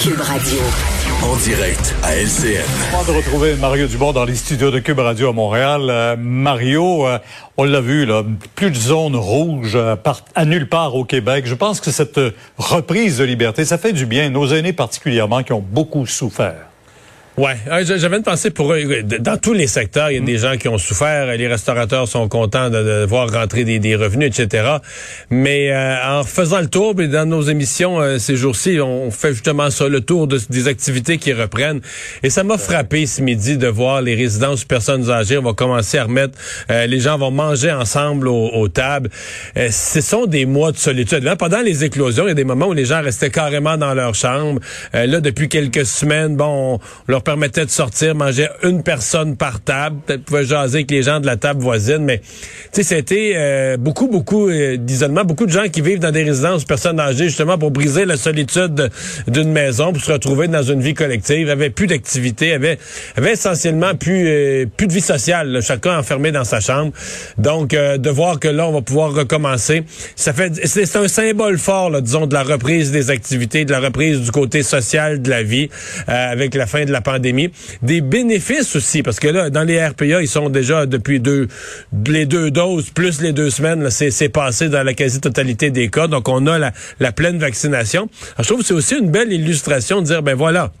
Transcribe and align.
Cube 0.00 0.20
Radio. 0.20 0.58
En 1.22 1.36
direct 1.36 1.94
à 2.02 2.16
LCN. 2.16 2.64
Avant 2.92 3.04
de 3.04 3.16
retrouver 3.16 3.54
Mario 3.54 3.86
Dubon 3.86 4.12
dans 4.12 4.24
les 4.24 4.34
studios 4.34 4.70
de 4.70 4.80
Cube 4.80 4.98
Radio 4.98 5.28
à 5.28 5.32
Montréal. 5.32 5.82
Euh, 5.88 6.16
Mario, 6.18 7.06
euh, 7.06 7.18
on 7.56 7.64
l'a 7.64 7.80
vu, 7.80 8.04
là, 8.04 8.24
plus 8.56 8.70
de 8.70 8.76
zones 8.76 9.16
rouges 9.16 9.76
euh, 9.76 9.96
à 10.34 10.44
nulle 10.44 10.68
part 10.68 10.94
au 10.96 11.04
Québec. 11.04 11.44
Je 11.46 11.54
pense 11.54 11.80
que 11.80 11.90
cette 11.90 12.20
reprise 12.58 13.18
de 13.18 13.24
liberté, 13.24 13.64
ça 13.64 13.78
fait 13.78 13.92
du 13.92 14.06
bien, 14.06 14.30
nos 14.30 14.46
aînés 14.48 14.72
particulièrement, 14.72 15.42
qui 15.42 15.52
ont 15.52 15.64
beaucoup 15.64 16.06
souffert. 16.06 16.73
Ouais, 17.36 17.56
j'avais 17.82 18.16
une 18.16 18.22
pensée 18.22 18.50
pour 18.50 18.72
eux. 18.72 19.02
Dans 19.02 19.36
tous 19.36 19.54
les 19.54 19.66
secteurs, 19.66 20.08
il 20.12 20.14
y 20.14 20.22
a 20.22 20.24
des 20.24 20.38
gens 20.38 20.56
qui 20.56 20.68
ont 20.68 20.78
souffert. 20.78 21.26
Les 21.36 21.48
restaurateurs 21.48 22.06
sont 22.06 22.28
contents 22.28 22.70
de, 22.70 23.04
voir 23.06 23.28
rentrer 23.28 23.64
des, 23.64 23.96
revenus, 23.96 24.38
etc. 24.38 24.76
Mais 25.30 25.72
euh, 25.72 25.96
en 26.20 26.22
faisant 26.22 26.60
le 26.60 26.68
tour, 26.68 26.94
et 27.00 27.08
dans 27.08 27.26
nos 27.28 27.42
émissions 27.42 28.00
euh, 28.00 28.18
ces 28.18 28.36
jours-ci, 28.36 28.78
on 28.80 29.10
fait 29.10 29.32
justement 29.32 29.70
ça, 29.70 29.88
le 29.88 30.00
tour 30.00 30.28
des 30.28 30.68
activités 30.68 31.18
qui 31.18 31.32
reprennent. 31.32 31.80
Et 32.22 32.30
ça 32.30 32.44
m'a 32.44 32.56
frappé 32.56 33.04
ce 33.06 33.20
midi 33.20 33.58
de 33.58 33.66
voir 33.66 34.00
les 34.00 34.14
résidences 34.14 34.64
personnes 34.64 35.10
âgées. 35.10 35.36
On 35.36 35.42
va 35.42 35.54
commencer 35.54 35.98
à 35.98 36.04
remettre, 36.04 36.38
euh, 36.70 36.86
les 36.86 37.00
gens 37.00 37.18
vont 37.18 37.32
manger 37.32 37.72
ensemble 37.72 38.28
aux, 38.28 38.68
tables. 38.68 39.10
ce 39.56 40.00
sont 40.00 40.26
des 40.26 40.46
mois 40.46 40.70
de 40.70 40.76
solitude. 40.76 41.28
pendant 41.36 41.62
les 41.62 41.82
éclosions, 41.82 42.26
il 42.26 42.28
y 42.28 42.32
a 42.32 42.34
des 42.34 42.44
moments 42.44 42.66
où 42.66 42.72
les 42.72 42.84
gens 42.84 43.02
restaient 43.02 43.30
carrément 43.30 43.76
dans 43.76 43.92
leur 43.92 44.14
chambre. 44.14 44.60
là, 44.92 45.20
depuis 45.20 45.48
quelques 45.48 45.84
semaines, 45.84 46.36
bon, 46.36 46.74
on 46.74 46.80
leur 47.08 47.23
permettait 47.24 47.64
de 47.64 47.70
sortir, 47.70 48.14
manger 48.14 48.48
une 48.62 48.82
personne 48.82 49.36
par 49.36 49.60
table. 49.60 49.96
Peut-être 50.06 50.24
pouvait 50.24 50.44
jaser 50.44 50.78
avec 50.78 50.90
les 50.90 51.02
gens 51.02 51.20
de 51.20 51.26
la 51.26 51.36
table 51.36 51.60
voisine, 51.60 52.04
mais 52.04 52.20
c'était 52.72 53.32
euh, 53.34 53.76
beaucoup, 53.76 54.08
beaucoup 54.08 54.48
euh, 54.48 54.76
d'isolement, 54.76 55.24
beaucoup 55.24 55.46
de 55.46 55.50
gens 55.50 55.68
qui 55.68 55.80
vivent 55.80 55.98
dans 55.98 56.10
des 56.10 56.22
résidences 56.22 56.64
personnes 56.64 57.00
âgées 57.00 57.24
justement 57.24 57.58
pour 57.58 57.70
briser 57.70 58.04
la 58.04 58.16
solitude 58.16 58.90
d'une 59.26 59.50
maison, 59.50 59.92
pour 59.92 60.02
se 60.02 60.12
retrouver 60.12 60.48
dans 60.48 60.62
une 60.62 60.80
vie 60.80 60.94
collective, 60.94 61.48
avait 61.48 61.70
plus 61.70 61.86
d'activité, 61.86 62.52
avait, 62.52 62.78
essentiellement 63.26 63.94
plus, 63.94 64.28
euh, 64.28 64.66
plus 64.76 64.86
de 64.86 64.92
vie 64.92 65.00
sociale, 65.00 65.60
chacun 65.62 65.98
enfermé 65.98 66.30
dans 66.30 66.44
sa 66.44 66.60
chambre. 66.60 66.92
Donc, 67.38 67.70
de 67.70 68.10
voir 68.10 68.38
que 68.38 68.48
là, 68.48 68.66
on 68.66 68.72
va 68.72 68.82
pouvoir 68.82 69.12
recommencer, 69.12 69.84
ça 70.14 70.32
fait, 70.32 70.52
c'est 70.66 70.96
un 70.96 71.08
symbole 71.08 71.58
fort, 71.58 71.90
là, 71.90 72.00
disons, 72.00 72.26
de 72.26 72.34
la 72.34 72.42
reprise 72.42 72.92
des 72.92 73.10
activités, 73.10 73.64
de 73.64 73.72
la 73.72 73.80
reprise 73.80 74.20
du 74.20 74.30
côté 74.30 74.62
social 74.62 75.22
de 75.22 75.30
la 75.30 75.42
vie, 75.42 75.70
avec 76.06 76.54
la 76.54 76.66
fin 76.66 76.84
de 76.84 76.92
la 76.92 77.00
pandémie 77.00 77.13
des 77.18 78.00
bénéfices 78.00 78.76
aussi, 78.76 79.02
parce 79.02 79.20
que 79.20 79.28
là, 79.28 79.50
dans 79.50 79.62
les 79.62 79.84
RPA, 79.84 80.22
ils 80.22 80.28
sont 80.28 80.48
déjà 80.48 80.86
depuis 80.86 81.20
deux, 81.20 81.48
les 82.06 82.26
deux 82.26 82.50
doses, 82.50 82.90
plus 82.90 83.20
les 83.20 83.32
deux 83.32 83.50
semaines, 83.50 83.88
c'est 83.90 84.28
passé 84.28 84.68
dans 84.68 84.82
la 84.82 84.94
quasi-totalité 84.94 85.70
des 85.70 85.88
cas. 85.88 86.06
Donc, 86.06 86.28
on 86.28 86.46
a 86.46 86.58
la, 86.58 87.12
pleine 87.12 87.38
vaccination. 87.38 88.08
je 88.38 88.44
trouve 88.44 88.60
que 88.60 88.66
c'est 88.66 88.74
aussi 88.74 88.98
une 88.98 89.10
belle 89.10 89.32
illustration 89.32 90.00
de 90.00 90.06
dire, 90.06 90.22
ben 90.22 90.34
voilà, 90.34 90.72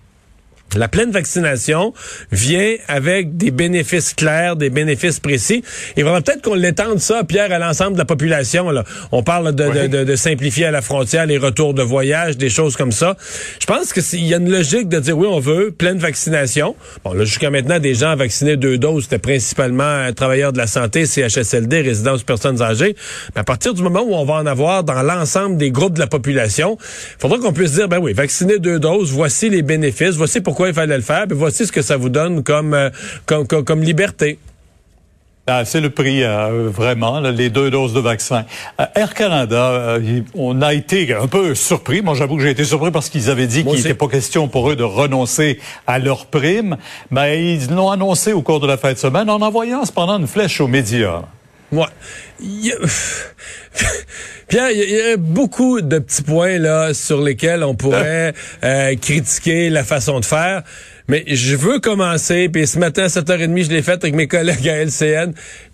la 0.76 0.88
pleine 0.88 1.10
vaccination 1.10 1.92
vient 2.32 2.76
avec 2.88 3.36
des 3.36 3.50
bénéfices 3.50 4.14
clairs, 4.14 4.56
des 4.56 4.70
bénéfices 4.70 5.20
précis. 5.20 5.62
Il 5.96 6.02
faudra 6.02 6.20
peut-être 6.20 6.42
qu'on 6.42 6.54
l'étende 6.54 6.98
ça, 6.98 7.24
Pierre, 7.24 7.52
à 7.52 7.58
l'ensemble 7.58 7.94
de 7.94 7.98
la 7.98 8.04
population. 8.04 8.70
Là. 8.70 8.84
On 9.12 9.22
parle 9.22 9.54
de, 9.54 9.88
de, 9.88 10.04
de, 10.04 10.16
simplifier 10.16 10.66
à 10.66 10.70
la 10.70 10.82
frontière 10.82 11.26
les 11.26 11.38
retours 11.38 11.74
de 11.74 11.82
voyage, 11.82 12.36
des 12.36 12.50
choses 12.50 12.76
comme 12.76 12.92
ça. 12.92 13.16
Je 13.60 13.66
pense 13.66 13.92
qu'il 13.92 14.24
y 14.24 14.34
a 14.34 14.38
une 14.38 14.50
logique 14.50 14.88
de 14.88 14.98
dire 14.98 15.16
oui, 15.16 15.26
on 15.30 15.40
veut 15.40 15.70
pleine 15.70 15.98
vaccination. 15.98 16.74
Bon, 17.04 17.12
là, 17.12 17.24
jusqu'à 17.24 17.50
maintenant, 17.50 17.78
des 17.78 17.94
gens 17.94 18.16
vaccinés 18.16 18.56
deux 18.56 18.78
doses, 18.78 19.04
c'était 19.04 19.18
principalement 19.18 20.12
travailleurs 20.12 20.52
de 20.52 20.58
la 20.58 20.66
santé, 20.66 21.06
CHSLD, 21.06 21.80
résidences 21.80 22.22
personnes 22.22 22.62
âgées. 22.62 22.96
Mais 23.34 23.40
à 23.40 23.44
partir 23.44 23.74
du 23.74 23.82
moment 23.82 24.02
où 24.02 24.14
on 24.14 24.24
va 24.24 24.34
en 24.34 24.46
avoir 24.46 24.84
dans 24.84 25.02
l'ensemble 25.02 25.56
des 25.56 25.70
groupes 25.70 25.94
de 25.94 26.00
la 26.00 26.06
population, 26.06 26.78
il 26.80 27.20
faudra 27.20 27.38
qu'on 27.38 27.52
puisse 27.52 27.72
dire, 27.72 27.88
ben 27.88 27.98
oui, 27.98 28.12
vacciner 28.12 28.58
deux 28.58 28.78
doses, 28.78 29.12
voici 29.12 29.50
les 29.50 29.62
bénéfices, 29.62 30.16
voici 30.16 30.40
pourquoi 30.40 30.63
il 30.68 30.74
fallait 30.74 30.96
le 30.96 31.02
faire. 31.02 31.26
Puis 31.26 31.36
voici 31.36 31.66
ce 31.66 31.72
que 31.72 31.82
ça 31.82 31.96
vous 31.96 32.08
donne 32.08 32.42
comme, 32.42 32.74
euh, 32.74 32.90
comme, 33.26 33.46
comme, 33.46 33.82
liberté. 33.82 34.38
Ah, 35.46 35.66
c'est 35.66 35.82
le 35.82 35.90
prix, 35.90 36.22
euh, 36.22 36.70
vraiment, 36.70 37.20
les 37.20 37.50
deux 37.50 37.70
doses 37.70 37.92
de 37.92 38.00
vaccin. 38.00 38.46
Euh, 38.80 38.84
Air 38.94 39.12
Canada, 39.12 39.98
on 40.34 40.62
a 40.62 40.72
été 40.72 41.12
un 41.14 41.26
peu 41.26 41.54
surpris. 41.54 42.00
Moi, 42.00 42.14
j'avoue 42.14 42.36
que 42.36 42.42
j'ai 42.42 42.50
été 42.50 42.64
surpris 42.64 42.90
parce 42.90 43.10
qu'ils 43.10 43.28
avaient 43.28 43.46
dit 43.46 43.62
qu'il 43.62 43.76
n'était 43.76 43.92
pas 43.92 44.08
question 44.08 44.48
pour 44.48 44.70
eux 44.70 44.76
de 44.76 44.84
renoncer 44.84 45.60
à 45.86 45.98
leur 45.98 46.26
prime. 46.26 46.78
Mais 47.10 47.54
ils 47.54 47.70
l'ont 47.70 47.90
annoncé 47.90 48.32
au 48.32 48.40
cours 48.40 48.60
de 48.60 48.66
la 48.66 48.78
fin 48.78 48.94
de 48.94 48.98
semaine 48.98 49.28
en 49.28 49.42
envoyant 49.42 49.84
cependant 49.84 50.18
une 50.18 50.26
flèche 50.26 50.62
aux 50.62 50.68
médias. 50.68 51.22
Ouais. 51.74 51.86
Pierre, 54.48 54.70
il 54.70 54.90
y, 54.90 55.00
a 55.12 55.16
beaucoup 55.16 55.80
de 55.80 55.98
petits 55.98 56.22
points 56.22 56.58
là 56.58 56.94
sur 56.94 57.22
lesquels 57.22 57.64
on 57.64 57.74
pourrait 57.74 58.34
euh, 58.62 58.94
critiquer 58.96 59.70
la 59.70 59.84
façon 59.84 60.20
de 60.20 60.24
faire. 60.24 60.62
Mais 61.08 61.24
je 61.26 61.54
veux 61.56 61.80
commencer, 61.80 62.48
puis 62.48 62.66
ce 62.66 62.78
matin 62.78 63.04
à 63.04 63.08
7h30, 63.08 63.64
je 63.64 63.70
l'ai 63.70 63.82
fait 63.82 64.02
avec 64.02 64.14
mes 64.14 64.26
collègues 64.28 64.68
à 64.68 64.84
LCN. 64.84 65.32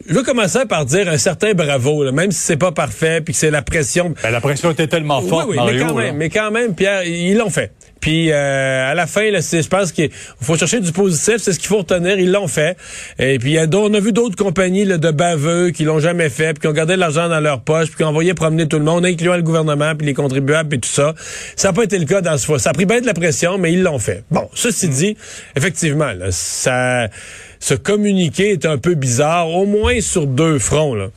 Je 0.08 0.14
veux 0.14 0.22
commencer 0.22 0.64
par 0.68 0.86
dire 0.86 1.08
un 1.08 1.18
certain 1.18 1.52
bravo, 1.54 2.10
même 2.10 2.32
si 2.32 2.40
c'est 2.40 2.56
pas 2.56 2.72
parfait, 2.72 3.20
puis 3.20 3.32
que 3.32 3.38
c'est 3.38 3.50
la 3.50 3.62
pression. 3.62 4.14
Ben, 4.22 4.30
la 4.30 4.40
pression 4.40 4.70
était 4.72 4.88
tellement 4.88 5.20
forte, 5.22 5.46
oui, 5.48 5.56
oui, 5.58 5.72
mais 5.72 5.78
quand 5.78 5.94
même, 5.94 6.16
mais 6.16 6.30
quand 6.30 6.50
même, 6.50 6.74
Pierre, 6.74 7.04
ils 7.04 7.36
l'ont 7.36 7.50
fait. 7.50 7.72
Puis 8.00 8.30
euh, 8.30 8.90
à 8.90 8.94
la 8.94 9.06
fin, 9.06 9.30
là, 9.30 9.40
je 9.40 9.68
pense 9.68 9.92
qu'il 9.92 10.10
faut 10.40 10.56
chercher 10.56 10.80
du 10.80 10.92
positif, 10.92 11.36
c'est 11.38 11.52
ce 11.52 11.58
qu'il 11.58 11.68
faut 11.68 11.78
retenir. 11.78 12.18
Ils 12.18 12.30
l'ont 12.32 12.48
fait. 12.48 12.76
Et 13.18 13.38
puis 13.38 13.58
on 13.58 13.94
a 13.94 14.00
vu 14.00 14.12
d'autres 14.12 14.36
compagnies 14.36 14.84
là, 14.84 14.98
de 14.98 15.10
baveux 15.10 15.70
qui 15.70 15.84
l'ont 15.84 15.98
jamais 15.98 16.28
fait, 16.28 16.54
puis 16.54 16.60
qui 16.62 16.66
ont 16.66 16.72
gardé 16.72 16.96
l'argent 16.96 17.28
dans 17.28 17.40
leur 17.40 17.60
poche, 17.60 17.88
puis 17.88 17.96
qui 17.96 18.04
ont 18.04 18.08
envoyé 18.08 18.34
promener 18.34 18.66
tout 18.66 18.78
le 18.78 18.84
monde, 18.84 19.04
incluant 19.04 19.36
le 19.36 19.42
gouvernement, 19.42 19.94
puis 19.94 20.06
les 20.06 20.14
contribuables, 20.14 20.74
et 20.74 20.78
tout 20.78 20.88
ça. 20.88 21.14
Ça 21.56 21.68
n'a 21.68 21.72
pas 21.72 21.84
été 21.84 21.98
le 21.98 22.06
cas 22.06 22.20
dans 22.20 22.36
ce 22.36 22.46
fois. 22.46 22.58
Ça 22.58 22.70
a 22.70 22.72
pris 22.72 22.86
bien 22.86 23.00
de 23.00 23.06
la 23.06 23.14
pression, 23.14 23.58
mais 23.58 23.72
ils 23.72 23.82
l'ont 23.82 23.98
fait. 23.98 24.24
Bon, 24.30 24.48
ceci 24.54 24.88
mm. 24.88 24.90
dit, 24.90 25.16
effectivement, 25.56 26.12
là, 26.12 26.26
ça, 26.30 27.08
ce 27.58 27.74
communiqué 27.74 28.52
est 28.52 28.66
un 28.66 28.78
peu 28.78 28.94
bizarre, 28.94 29.50
au 29.50 29.66
moins 29.66 30.00
sur 30.00 30.26
deux 30.26 30.58
fronts. 30.58 30.94
Là. 30.94 31.08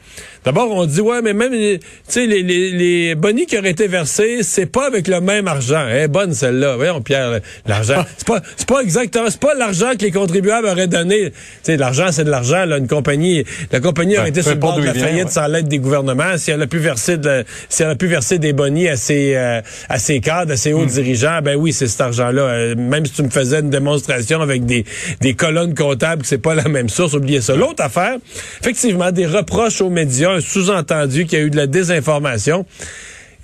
D'abord, 0.46 0.72
on 0.72 0.86
dit 0.86 1.00
ouais, 1.00 1.22
mais 1.22 1.34
même 1.34 1.52
tu 1.52 1.80
sais 2.08 2.26
les, 2.26 2.44
les, 2.44 2.72
les 2.72 3.16
bonnies 3.16 3.46
qui 3.46 3.58
auraient 3.58 3.72
été 3.72 3.88
versés, 3.88 4.40
c'est 4.44 4.66
pas 4.66 4.88
avec 4.88 5.08
le 5.08 5.22
même 5.22 5.48
argent. 5.48 5.86
Eh 5.94 6.08
bonne 6.08 6.34
celle-là. 6.34 6.76
Voyons 6.76 7.02
Pierre, 7.02 7.40
l'argent, 7.66 8.04
c'est 8.18 8.28
pas 8.28 8.42
c'est 8.58 8.68
pas 8.68 8.82
exactement, 8.82 9.30
c'est 9.30 9.40
pas 9.40 9.54
l'argent 9.54 9.92
que 9.98 10.04
les 10.04 10.12
contribuables 10.12 10.68
auraient 10.68 10.88
donné. 10.88 11.32
Tu 11.32 11.34
sais 11.64 11.78
l'argent 11.78 12.08
c'est 12.12 12.26
de 12.26 12.30
l'argent 12.30 12.66
là, 12.66 12.78
une 12.78 12.88
compagnie 12.88 13.46
la 13.72 13.80
compagnie 13.80 14.18
aurait 14.18 14.30
été 14.30 14.42
sur 14.42 14.52
le 14.52 14.58
bord 14.58 14.78
de 14.78 14.84
la 14.84 14.94
faillite 14.94 15.30
sans 15.30 15.48
l'aide 15.48 15.68
des 15.68 15.80
gouvernements, 15.80 16.38
si 16.38 16.52
elle 16.52 16.62
a 16.62 16.68
pu 16.68 16.80
verser 16.80 17.18
de, 17.18 17.46
si 17.70 17.84
elle 17.84 17.90
a 17.90 17.96
pu 17.96 18.08
verser 18.08 18.38
des 18.38 18.54
bonnies 18.54 18.90
à 18.90 18.98
ses 18.98 19.36
euh, 19.36 19.62
à 19.88 20.00
ses 20.00 20.20
cadres, 20.20 20.52
à 20.52 20.58
ses 20.58 20.74
hauts 20.74 20.84
hmm. 20.84 20.88
dirigeants, 20.88 21.40
ben 21.42 21.56
oui, 21.56 21.72
c'est 21.72 21.88
cet 21.88 22.02
argent-là. 22.02 22.42
Euh, 22.42 22.76
même 22.76 23.06
si 23.06 23.14
tu 23.14 23.24
me 23.24 23.30
faisais 23.30 23.60
une 23.60 23.70
démonstration 23.70 24.42
avec 24.42 24.66
des 24.66 24.84
des 25.22 25.34
colonnes 25.36 25.74
comptables, 25.74 26.24
c'est 26.26 26.38
pas 26.38 26.54
la 26.54 26.68
même 26.68 26.90
source, 26.90 27.14
oubliez 27.14 27.42
ça. 27.42 27.56
L'autre 27.56 27.84
affaire, 27.84 28.18
effectivement 28.62 29.12
des 29.12 29.26
reproches 29.26 29.82
aux 29.82 29.90
médias 29.90 30.33
un 30.34 30.42
sous-entendu 30.42 31.26
qu'il 31.26 31.40
y 31.40 31.42
a 31.42 31.46
eu 31.46 31.50
de 31.50 31.58
la 31.58 31.68
désinformation. 31.68 32.66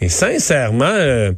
Et 0.02 0.10
sincèrement, 0.10 0.86
euh, 0.86 1.32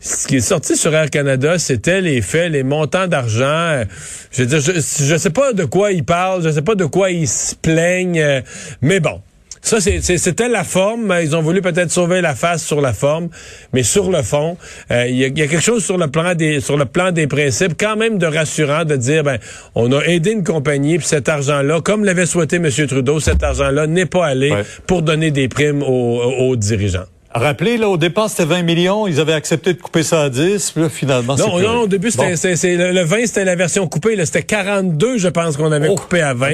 ce 0.00 0.26
qui 0.26 0.36
est 0.36 0.40
sorti 0.40 0.76
sur 0.76 0.94
Air 0.94 1.10
Canada, 1.10 1.58
c'était 1.58 2.00
les 2.00 2.22
faits, 2.22 2.52
les 2.52 2.62
montants 2.62 3.08
d'argent. 3.08 3.44
Euh, 3.44 3.84
je 4.30 4.42
veux 4.42 4.48
dire, 4.48 4.60
je, 4.60 5.16
sais 5.16 5.30
pas 5.30 5.52
de 5.52 5.64
quoi 5.64 5.92
ils 5.92 6.04
parlent, 6.04 6.42
je 6.42 6.50
sais 6.50 6.62
pas 6.62 6.74
de 6.74 6.84
quoi 6.84 7.10
ils 7.10 7.28
se 7.28 7.54
plaignent, 7.54 8.20
euh, 8.20 8.40
mais 8.80 9.00
bon. 9.00 9.20
Ça, 9.62 9.78
c'était 9.80 10.48
la 10.48 10.64
forme. 10.64 11.14
Ils 11.22 11.36
ont 11.36 11.42
voulu 11.42 11.60
peut-être 11.60 11.90
sauver 11.90 12.20
la 12.20 12.34
face 12.34 12.64
sur 12.64 12.80
la 12.80 12.92
forme, 12.92 13.28
mais 13.72 13.82
sur 13.82 14.10
le 14.10 14.22
fond, 14.22 14.56
euh, 14.90 15.06
il 15.08 15.16
y, 15.16 15.24
a 15.24 15.30
quelque 15.30 15.60
chose 15.60 15.84
sur 15.84 15.98
le 15.98 16.08
plan 16.08 16.34
des 16.34 16.60
sur 16.60 16.76
le 16.76 16.84
plan 16.84 17.12
des 17.12 17.26
principes, 17.26 17.74
quand 17.78 17.96
même 17.96 18.18
de 18.18 18.26
rassurant 18.26 18.84
de 18.84 18.96
dire, 18.96 19.24
ben, 19.24 19.38
on 19.74 19.92
a 19.92 20.02
aidé 20.04 20.32
une 20.32 20.44
compagnie, 20.44 20.98
puis 20.98 21.06
cet 21.06 21.28
argent-là, 21.28 21.80
comme 21.80 22.04
l'avait 22.04 22.26
souhaité 22.26 22.56
M. 22.56 22.70
Trudeau, 22.86 23.20
cet 23.20 23.42
argent-là 23.42 23.86
n'est 23.86 24.06
pas 24.06 24.26
allé 24.26 24.52
pour 24.86 25.02
donner 25.02 25.30
des 25.30 25.48
primes 25.48 25.82
aux 25.82 26.56
dirigeants. 26.56 27.06
Rappelez, 27.38 27.76
là, 27.76 27.88
au 27.88 27.96
départ, 27.96 28.28
c'était 28.28 28.44
20 28.44 28.62
millions. 28.62 29.06
Ils 29.06 29.20
avaient 29.20 29.32
accepté 29.32 29.72
de 29.72 29.80
couper 29.80 30.02
ça 30.02 30.22
à 30.22 30.30
10. 30.30 30.72
Puis 30.72 30.82
là, 30.82 30.88
finalement, 30.88 31.36
Non, 31.36 31.58
non, 31.58 31.80
au 31.82 31.86
début, 31.86 32.10
c'était, 32.10 32.34
le, 32.76 33.02
20, 33.02 33.26
c'était 33.26 33.44
la 33.44 33.54
version 33.54 33.86
coupée. 33.86 34.16
C'était 34.24 34.42
42, 34.42 35.18
je 35.18 35.28
pense, 35.28 35.56
qu'on 35.56 35.72
avait 35.72 35.88
oh, 35.88 35.94
coupé 35.94 36.20
à 36.20 36.34
20. 36.34 36.48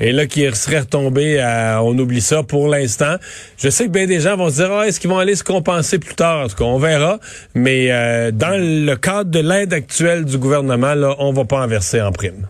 Et 0.00 0.12
là, 0.12 0.26
qui 0.26 0.44
serait 0.54 0.80
retombé 0.80 1.40
à, 1.40 1.80
on 1.82 1.96
oublie 1.98 2.20
ça 2.20 2.42
pour 2.42 2.68
l'instant. 2.68 3.16
Je 3.58 3.68
sais 3.68 3.84
que 3.84 3.90
bien 3.90 4.06
des 4.06 4.20
gens 4.20 4.36
vont 4.36 4.50
se 4.50 4.56
dire, 4.56 4.72
ah, 4.72 4.86
est-ce 4.86 5.00
qu'ils 5.00 5.10
vont 5.10 5.18
aller 5.18 5.36
se 5.36 5.44
compenser 5.44 5.98
plus 5.98 6.14
tard? 6.14 6.44
En 6.44 6.48
tout 6.48 6.56
cas, 6.56 6.64
on 6.64 6.78
verra. 6.78 7.18
Mais, 7.54 7.90
euh, 7.90 8.30
dans 8.30 8.60
le 8.60 8.94
cadre 8.96 9.30
de 9.30 9.40
l'aide 9.40 9.72
actuelle 9.72 10.24
du 10.24 10.38
gouvernement, 10.38 10.94
là, 10.94 11.14
on 11.18 11.32
va 11.32 11.44
pas 11.44 11.62
en 11.62 11.66
verser 11.66 12.00
en 12.00 12.12
prime. 12.12 12.48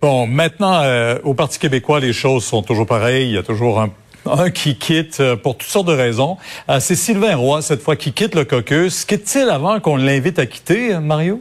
Bon, 0.00 0.26
maintenant, 0.26 0.82
euh, 0.82 1.18
au 1.22 1.32
Parti 1.34 1.60
québécois, 1.60 2.00
les 2.00 2.12
choses 2.12 2.44
sont 2.44 2.62
toujours 2.62 2.86
pareilles. 2.86 3.28
Il 3.28 3.34
y 3.34 3.38
a 3.38 3.44
toujours 3.44 3.80
un 3.80 3.90
un 4.26 4.50
qui 4.50 4.76
quitte 4.76 5.20
euh, 5.20 5.36
pour 5.36 5.56
toutes 5.56 5.68
sortes 5.68 5.88
de 5.88 5.92
raisons. 5.92 6.36
Euh, 6.68 6.80
c'est 6.80 6.94
Sylvain 6.94 7.36
Roy, 7.36 7.62
cette 7.62 7.82
fois, 7.82 7.96
qui 7.96 8.12
quitte 8.12 8.34
le 8.34 8.44
caucus. 8.44 9.04
Quitte-t-il 9.04 9.48
avant 9.48 9.80
qu'on 9.80 9.96
l'invite 9.96 10.38
à 10.38 10.46
quitter, 10.46 10.98
Mario? 10.98 11.40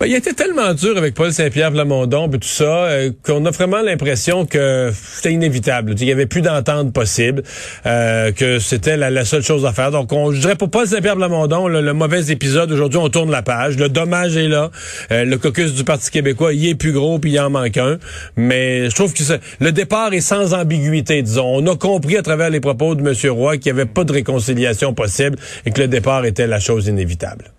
Ben, 0.00 0.06
il 0.06 0.14
était 0.14 0.32
tellement 0.32 0.72
dur 0.72 0.96
avec 0.96 1.12
Paul 1.12 1.30
Saint-Pierre 1.30 1.72
Plamondon 1.72 2.26
et 2.28 2.38
tout 2.38 2.48
ça 2.48 2.84
euh, 2.86 3.10
qu'on 3.22 3.44
a 3.44 3.50
vraiment 3.50 3.82
l'impression 3.82 4.46
que 4.46 4.90
c'était 4.94 5.34
inévitable. 5.34 5.92
Il 6.00 6.08
y 6.08 6.10
avait 6.10 6.24
plus 6.24 6.40
d'entente 6.40 6.94
possible, 6.94 7.42
euh, 7.84 8.32
que 8.32 8.58
c'était 8.60 8.96
la, 8.96 9.26
seule 9.26 9.42
chose 9.42 9.66
à 9.66 9.74
faire. 9.74 9.90
Donc, 9.90 10.10
on, 10.14 10.32
je 10.32 10.40
dirais 10.40 10.56
pour 10.56 10.70
Paul 10.70 10.86
Saint-Pierre 10.86 11.16
Plamondon, 11.16 11.68
le, 11.68 11.92
mauvais 11.92 12.32
épisode, 12.32 12.72
aujourd'hui, 12.72 12.98
on 12.98 13.10
tourne 13.10 13.30
la 13.30 13.42
page. 13.42 13.76
Le 13.76 13.90
dommage 13.90 14.38
est 14.38 14.48
là. 14.48 14.70
Euh, 15.12 15.26
le 15.26 15.36
caucus 15.36 15.74
du 15.74 15.84
Parti 15.84 16.10
québécois, 16.10 16.54
il 16.54 16.66
est 16.66 16.74
plus 16.76 16.92
gros, 16.92 17.18
puis 17.18 17.32
il 17.32 17.38
en 17.38 17.50
manque 17.50 17.76
un. 17.76 17.98
Mais 18.36 18.88
je 18.88 18.94
trouve 18.94 19.12
que 19.12 19.22
le 19.60 19.70
départ 19.70 20.14
est 20.14 20.22
sans 20.22 20.54
ambiguïté, 20.54 21.20
disons. 21.20 21.56
On 21.56 21.66
a 21.66 21.76
compris 21.76 22.16
à 22.16 22.22
travers 22.22 22.48
les 22.48 22.60
propos 22.60 22.94
de 22.94 23.06
M. 23.06 23.14
Roy 23.32 23.58
qu'il 23.58 23.70
n'y 23.70 23.78
avait 23.78 23.90
pas 23.90 24.04
de 24.04 24.14
réconciliation 24.14 24.94
possible 24.94 25.36
et 25.66 25.72
que 25.72 25.80
le 25.82 25.88
départ 25.88 26.24
était 26.24 26.46
la 26.46 26.58
chose 26.58 26.86
inévitable. 26.86 27.52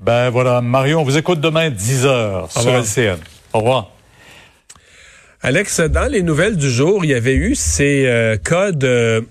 Ben 0.00 0.30
voilà, 0.30 0.60
Mario, 0.60 1.00
on 1.00 1.02
vous 1.02 1.18
écoute 1.18 1.40
demain 1.40 1.70
10h 1.70 2.50
sur 2.50 2.70
LCN. 2.70 3.18
Au 3.52 3.58
revoir. 3.58 3.90
Alex, 5.42 5.80
dans 5.80 6.10
les 6.10 6.22
nouvelles 6.22 6.56
du 6.56 6.70
jour, 6.70 7.04
il 7.04 7.10
y 7.10 7.14
avait 7.14 7.34
eu 7.34 7.56
ces 7.56 8.06
euh, 8.06 8.36
cas 8.36 8.70
de 8.70 9.26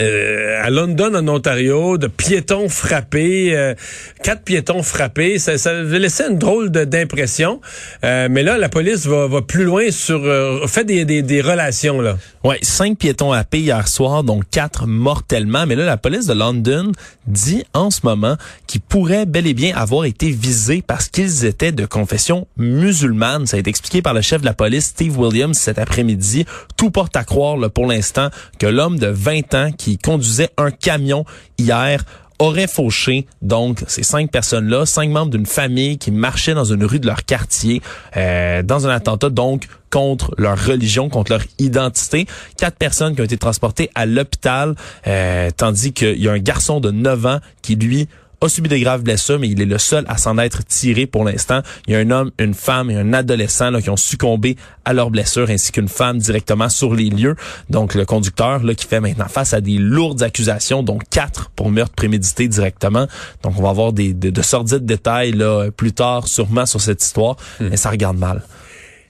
euh, 0.00 0.62
à 0.62 0.70
London, 0.70 1.14
en 1.14 1.26
Ontario, 1.28 1.98
de 1.98 2.06
piétons 2.06 2.68
frappés, 2.68 3.56
euh, 3.56 3.74
quatre 4.22 4.42
piétons 4.42 4.82
frappés. 4.82 5.38
Ça, 5.38 5.58
ça 5.58 5.82
laissé 5.82 6.24
une 6.30 6.38
drôle 6.38 6.70
d'impression. 6.70 7.60
Euh, 8.04 8.28
mais 8.30 8.42
là, 8.42 8.58
la 8.58 8.68
police 8.68 9.06
va, 9.06 9.26
va 9.26 9.42
plus 9.42 9.64
loin 9.64 9.90
sur 9.90 10.20
fait 10.68 10.84
des, 10.84 11.04
des, 11.04 11.22
des, 11.22 11.40
relations 11.40 12.00
là. 12.00 12.16
Ouais, 12.44 12.58
cinq 12.62 12.98
piétons 12.98 13.32
happés 13.32 13.60
hier 13.60 13.88
soir, 13.88 14.24
dont 14.24 14.40
quatre 14.50 14.86
mortellement. 14.86 15.66
Mais 15.66 15.74
là, 15.74 15.84
la 15.84 15.96
police 15.96 16.26
de 16.26 16.34
London 16.34 16.92
dit 17.26 17.64
en 17.74 17.90
ce 17.90 18.00
moment 18.04 18.36
qu'ils 18.66 18.80
pourraient 18.80 19.26
bel 19.26 19.46
et 19.46 19.54
bien 19.54 19.74
avoir 19.74 20.04
été 20.04 20.30
visés 20.30 20.82
parce 20.86 21.08
qu'ils 21.08 21.44
étaient 21.44 21.72
de 21.72 21.86
confession 21.86 22.46
musulmane. 22.56 23.46
Ça 23.46 23.56
a 23.56 23.60
été 23.60 23.70
expliqué 23.70 24.02
par 24.02 24.14
le 24.14 24.20
chef 24.20 24.40
de 24.40 24.46
la 24.46 24.54
police, 24.54 24.86
Steve 24.86 25.18
Williams, 25.18 25.56
cet 25.56 25.78
après-midi. 25.78 26.44
Tout 26.76 26.90
porte 26.90 27.16
à 27.16 27.24
croire 27.24 27.56
là, 27.56 27.68
pour 27.68 27.86
l'instant 27.86 28.28
que 28.58 28.66
l'homme 28.66 28.98
de 28.98 29.08
20 29.08 29.54
ans 29.54 29.70
qui 29.78 29.96
conduisait 29.96 30.50
un 30.58 30.70
camion 30.70 31.24
hier 31.56 32.04
aurait 32.38 32.68
fauché 32.68 33.26
donc 33.42 33.82
ces 33.88 34.02
cinq 34.02 34.30
personnes-là, 34.30 34.86
cinq 34.86 35.10
membres 35.10 35.30
d'une 35.30 35.46
famille 35.46 35.98
qui 35.98 36.10
marchaient 36.10 36.54
dans 36.54 36.64
une 36.64 36.84
rue 36.84 37.00
de 37.00 37.06
leur 37.06 37.24
quartier 37.24 37.82
euh, 38.16 38.62
dans 38.62 38.86
un 38.86 38.90
attentat 38.90 39.30
donc 39.30 39.66
contre 39.90 40.34
leur 40.38 40.58
religion, 40.58 41.08
contre 41.08 41.32
leur 41.32 41.42
identité. 41.58 42.26
Quatre 42.56 42.76
personnes 42.76 43.14
qui 43.14 43.22
ont 43.22 43.24
été 43.24 43.38
transportées 43.38 43.90
à 43.94 44.06
l'hôpital, 44.06 44.74
euh, 45.06 45.50
tandis 45.56 45.92
qu'il 45.92 46.22
y 46.22 46.28
a 46.28 46.32
un 46.32 46.38
garçon 46.38 46.80
de 46.80 46.90
9 46.90 47.26
ans 47.26 47.38
qui 47.62 47.74
lui 47.74 48.08
a 48.40 48.48
subi 48.48 48.68
des 48.68 48.80
graves 48.80 49.02
blessures, 49.02 49.38
mais 49.38 49.48
il 49.48 49.60
est 49.60 49.66
le 49.66 49.78
seul 49.78 50.04
à 50.08 50.16
s'en 50.16 50.38
être 50.38 50.64
tiré 50.64 51.06
pour 51.06 51.24
l'instant. 51.24 51.60
Il 51.86 51.92
y 51.92 51.96
a 51.96 51.98
un 51.98 52.10
homme, 52.10 52.30
une 52.38 52.54
femme 52.54 52.90
et 52.90 52.96
un 52.96 53.12
adolescent 53.12 53.70
là, 53.70 53.80
qui 53.80 53.90
ont 53.90 53.96
succombé 53.96 54.56
à 54.84 54.92
leurs 54.92 55.10
blessures, 55.10 55.50
ainsi 55.50 55.72
qu'une 55.72 55.88
femme 55.88 56.18
directement 56.18 56.68
sur 56.68 56.94
les 56.94 57.10
lieux. 57.10 57.34
Donc 57.68 57.94
le 57.94 58.04
conducteur 58.04 58.62
là, 58.62 58.74
qui 58.74 58.86
fait 58.86 59.00
maintenant 59.00 59.28
face 59.28 59.54
à 59.54 59.60
des 59.60 59.78
lourdes 59.78 60.22
accusations, 60.22 60.82
dont 60.82 60.98
quatre 61.10 61.50
pour 61.50 61.70
meurtre 61.70 61.94
prémédité 61.94 62.48
directement. 62.48 63.06
Donc 63.42 63.54
on 63.58 63.62
va 63.62 63.70
avoir 63.70 63.92
des, 63.92 64.14
de, 64.14 64.30
de 64.30 64.42
sordides 64.42 64.86
détails 64.86 65.32
là, 65.32 65.70
plus 65.70 65.92
tard 65.92 66.28
sûrement 66.28 66.66
sur 66.66 66.80
cette 66.80 67.02
histoire, 67.02 67.36
hmm. 67.60 67.68
mais 67.70 67.76
ça 67.76 67.90
regarde 67.90 68.18
mal. 68.18 68.42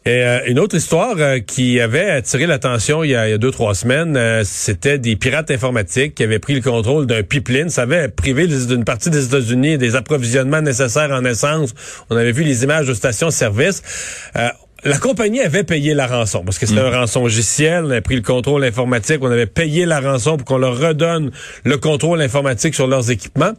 Et, 0.05 0.23
euh, 0.23 0.41
une 0.47 0.59
autre 0.59 0.77
histoire 0.77 1.17
euh, 1.19 1.39
qui 1.41 1.81
avait 1.81 2.11
attiré 2.11 2.47
l'attention 2.47 3.05
il, 3.05 3.11
y 3.11 3.15
a 3.15 3.37
deux, 3.39 3.51
trois 3.51 3.75
semaines, 3.75 4.17
euh, 4.17 4.43
c'était 4.45 4.99
des 4.99 5.17
pirates 5.17 5.51
informatiques 5.51 6.15
qui 6.15 6.23
avaient 6.23 6.39
pris 6.39 6.55
le 6.55 6.61
contrôle 6.61 7.07
d'un 7.07 7.23
pipeline. 7.23 7.69
Ça 7.69 7.83
avait 7.83 8.09
privé 8.09 8.47
d'une 8.47 8.85
partie 8.85 9.11
des 9.11 9.27
États-Unis 9.27 9.79
des 9.79 9.97
approvisionnements 9.97 10.63
nécessaires 10.63 11.11
en 11.11 11.25
essence. 11.25 11.75
On 12.11 12.17
avait 12.17 12.33
vu 12.33 12.45
les 12.45 12.65
images 12.65 12.87
de 12.87 12.95
stations-service 12.95 13.83
la 14.85 14.99
compagnie 14.99 15.41
avait 15.41 15.65
payé 15.65 15.93
la 15.95 16.07
rançon 16.07 16.45
parce 16.45 16.59
que 16.59 16.67
c'était 16.67 16.81
un 16.81 16.91
mm. 16.91 16.95
rançon 16.95 17.23
logiciel. 17.23 17.85
On 17.85 17.91
avait 17.91 18.01
pris 18.01 18.15
le 18.15 18.23
contrôle 18.23 18.65
informatique. 18.65 19.19
On 19.23 19.31
avait 19.31 19.47
payé 19.47 19.87
la 19.87 20.01
rançon 20.01 20.37
pour 20.37 20.47
qu'on 20.47 20.59
leur 20.59 20.79
redonne 20.79 21.31
le 21.65 21.79
contrôle 21.79 22.21
informatique 22.21 22.75
sur 22.75 22.87
leurs 22.87 23.11
équipements. 23.11 23.53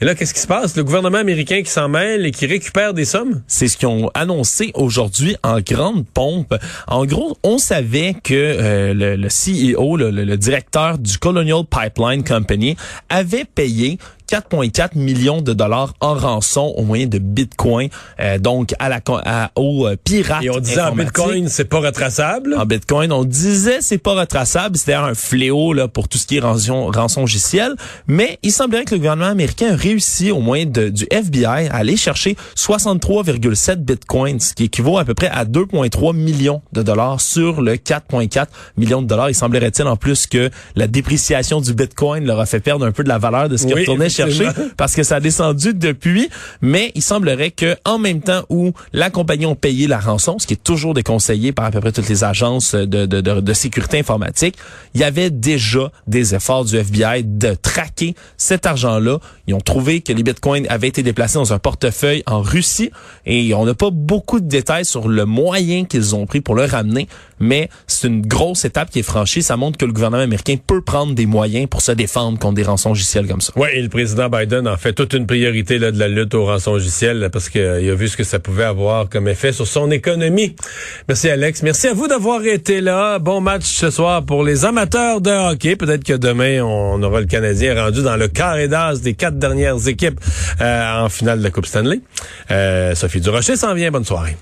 Et 0.00 0.04
là, 0.04 0.14
qu'est-ce 0.14 0.34
qui 0.34 0.40
se 0.40 0.46
passe? 0.46 0.76
Le 0.76 0.82
gouvernement 0.82 1.18
américain 1.18 1.62
qui 1.62 1.70
s'en 1.70 1.88
mêle 1.88 2.26
et 2.26 2.32
qui 2.32 2.46
récupère 2.46 2.92
des 2.92 3.04
sommes? 3.04 3.42
C'est 3.46 3.68
ce 3.68 3.76
qu'ils 3.76 3.88
ont 3.88 4.10
annoncé 4.14 4.72
aujourd'hui 4.74 5.36
en 5.42 5.60
grande 5.60 6.06
pompe. 6.08 6.54
En 6.88 7.06
gros, 7.06 7.36
on 7.44 7.58
savait 7.58 8.14
que 8.22 8.34
euh, 8.34 8.94
le, 8.94 9.28
CEO, 9.28 9.96
le, 9.96 10.10
le 10.10 10.36
directeur 10.36 10.98
du 10.98 11.18
Colonial 11.18 11.62
Pipeline 11.70 12.24
Company, 12.24 12.76
avait 13.08 13.44
payé 13.44 13.98
4,4 14.30 14.96
millions 14.96 15.42
de 15.42 15.52
dollars 15.52 15.94
en 16.00 16.14
rançon 16.14 16.72
au 16.76 16.82
moyen 16.82 17.06
de 17.06 17.18
Bitcoin, 17.18 17.88
euh, 18.20 18.38
donc 18.38 18.74
à 18.78 18.88
la 18.88 19.00
à, 19.24 19.50
aux 19.56 19.86
euh, 19.86 19.96
pirates. 20.02 20.42
Et 20.42 20.50
on 20.50 20.58
disait 20.58 20.80
en 20.80 20.94
Bitcoin, 20.94 21.48
c'est 21.48 21.64
pas 21.64 21.80
retraçable? 21.80 22.54
En 22.58 22.64
Bitcoin, 22.64 23.12
on 23.12 23.24
disait 23.24 23.78
c'est 23.80 23.98
pas 23.98 24.14
retraçable, 24.14 24.76
c'était 24.76 24.94
un 24.94 25.14
fléau 25.14 25.72
là 25.72 25.88
pour 25.88 26.08
tout 26.08 26.18
ce 26.18 26.26
qui 26.26 26.36
est 26.36 26.40
rançon, 26.40 26.90
rançon 26.90 27.22
logiciel. 27.22 27.74
Mais 28.06 28.38
il 28.42 28.52
semblerait 28.52 28.84
que 28.84 28.92
le 28.92 28.98
gouvernement 28.98 29.30
américain 29.30 29.72
a 29.72 29.76
réussi 29.76 30.30
au 30.30 30.40
moyen 30.40 30.66
de, 30.66 30.88
du 30.88 31.06
FBI 31.10 31.68
à 31.68 31.76
aller 31.76 31.96
chercher 31.96 32.36
63,7 32.56 33.76
bitcoins, 33.76 34.40
ce 34.40 34.54
qui 34.54 34.64
équivaut 34.64 34.98
à 34.98 35.04
peu 35.04 35.14
près 35.14 35.28
à 35.28 35.44
2,3 35.44 36.14
millions 36.14 36.62
de 36.72 36.82
dollars 36.82 37.20
sur 37.20 37.60
le 37.60 37.74
4,4 37.74 38.46
millions 38.76 39.02
de 39.02 39.06
dollars. 39.06 39.30
Il 39.30 39.34
semblerait-il 39.34 39.86
en 39.86 39.96
plus 39.96 40.26
que 40.26 40.50
la 40.76 40.86
dépréciation 40.86 41.60
du 41.60 41.74
bitcoin 41.74 42.24
leur 42.24 42.40
a 42.40 42.46
fait 42.46 42.60
perdre 42.60 42.86
un 42.86 42.92
peu 42.92 43.04
de 43.04 43.08
la 43.08 43.18
valeur 43.18 43.48
de 43.48 43.56
ce 43.56 43.66
qui 43.66 43.74
retournait 43.74 44.08
chercher 44.30 44.50
parce 44.76 44.94
que 44.94 45.02
ça 45.02 45.16
a 45.16 45.20
descendu 45.20 45.74
depuis. 45.74 46.28
Mais 46.60 46.92
il 46.94 47.02
semblerait 47.02 47.50
que 47.50 47.76
en 47.84 47.98
même 47.98 48.20
temps 48.20 48.44
où 48.48 48.72
la 48.92 49.10
compagnie 49.10 49.46
a 49.46 49.54
payé 49.54 49.86
la 49.86 49.98
rançon, 49.98 50.38
ce 50.38 50.46
qui 50.46 50.54
est 50.54 50.62
toujours 50.62 50.94
déconseillé 50.94 51.52
par 51.52 51.66
à 51.66 51.70
peu 51.70 51.80
près 51.80 51.92
toutes 51.92 52.08
les 52.08 52.24
agences 52.24 52.74
de, 52.74 53.06
de, 53.06 53.20
de, 53.20 53.40
de 53.40 53.52
sécurité 53.52 53.98
informatique, 53.98 54.56
il 54.94 55.00
y 55.00 55.04
avait 55.04 55.30
déjà 55.30 55.90
des 56.06 56.34
efforts 56.34 56.64
du 56.64 56.76
FBI 56.76 57.24
de 57.24 57.54
traquer 57.54 58.14
cet 58.36 58.66
argent-là. 58.66 59.18
Ils 59.46 59.54
ont 59.54 59.60
trouvé 59.60 60.00
que 60.00 60.12
les 60.12 60.22
bitcoins 60.22 60.66
avaient 60.68 60.88
été 60.88 61.02
déplacés 61.02 61.34
dans 61.34 61.52
un 61.52 61.58
portefeuille 61.58 62.22
en 62.26 62.40
Russie 62.40 62.90
et 63.26 63.54
on 63.54 63.64
n'a 63.64 63.74
pas 63.74 63.90
beaucoup 63.90 64.40
de 64.40 64.48
détails 64.48 64.84
sur 64.84 65.08
le 65.08 65.24
moyen 65.24 65.84
qu'ils 65.84 66.14
ont 66.14 66.26
pris 66.26 66.40
pour 66.40 66.54
le 66.54 66.64
ramener, 66.64 67.08
mais 67.40 67.68
c'est 67.86 68.08
une 68.08 68.26
grosse 68.26 68.64
étape 68.64 68.90
qui 68.90 69.00
est 69.00 69.02
franchie. 69.02 69.42
Ça 69.42 69.56
montre 69.56 69.78
que 69.78 69.84
le 69.84 69.92
gouvernement 69.92 70.22
américain 70.22 70.56
peut 70.64 70.80
prendre 70.80 71.14
des 71.14 71.26
moyens 71.26 71.66
pour 71.68 71.82
se 71.82 71.92
défendre 71.92 72.38
contre 72.38 72.54
des 72.54 72.62
rançons 72.62 72.90
logicielles 72.90 73.26
comme 73.26 73.40
ça. 73.40 73.52
Ouais, 73.56 73.78
et 73.78 73.82
le 73.82 73.88
président 73.88 74.03
Biden 74.06 74.68
en 74.68 74.76
fait 74.76 74.92
toute 74.92 75.12
une 75.12 75.26
priorité 75.26 75.78
là, 75.78 75.90
de 75.90 75.98
la 75.98 76.08
lutte 76.08 76.34
aux 76.34 76.44
rançons 76.44 76.74
logicielles 76.74 77.28
parce 77.32 77.48
qu'il 77.48 77.60
euh, 77.60 77.92
a 77.92 77.94
vu 77.94 78.08
ce 78.08 78.16
que 78.16 78.24
ça 78.24 78.38
pouvait 78.38 78.64
avoir 78.64 79.08
comme 79.08 79.28
effet 79.28 79.52
sur 79.52 79.66
son 79.66 79.90
économie. 79.90 80.56
Merci 81.08 81.30
Alex. 81.30 81.62
Merci 81.62 81.88
à 81.88 81.94
vous 81.94 82.08
d'avoir 82.08 82.44
été 82.44 82.80
là. 82.80 83.18
Bon 83.18 83.40
match 83.40 83.64
ce 83.64 83.90
soir 83.90 84.24
pour 84.24 84.44
les 84.44 84.64
amateurs 84.64 85.20
de 85.20 85.30
hockey. 85.30 85.76
Peut-être 85.76 86.04
que 86.04 86.14
demain, 86.14 86.62
on 86.62 87.02
aura 87.02 87.20
le 87.20 87.26
Canadien 87.26 87.82
rendu 87.82 88.02
dans 88.02 88.16
le 88.16 88.28
carré 88.28 88.68
d'as 88.68 89.00
des 89.00 89.14
quatre 89.14 89.38
dernières 89.38 89.88
équipes 89.88 90.20
euh, 90.60 91.04
en 91.04 91.08
finale 91.08 91.38
de 91.38 91.44
la 91.44 91.50
Coupe 91.50 91.66
Stanley. 91.66 92.00
Euh, 92.50 92.94
Sophie 92.94 93.20
Durocher 93.20 93.56
s'en 93.56 93.74
vient. 93.74 93.90
Bonne 93.90 94.04
soirée. 94.04 94.36